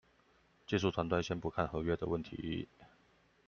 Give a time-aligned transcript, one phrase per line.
[0.65, 2.67] 技術團隊先不看合約的問題